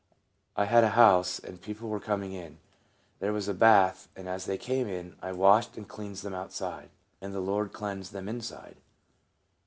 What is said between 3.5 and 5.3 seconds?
bath, and as they came in